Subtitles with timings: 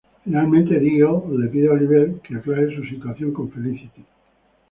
[0.23, 4.03] Finalmente, Diggle le pide a Oliver que aclare su situación con Felicity.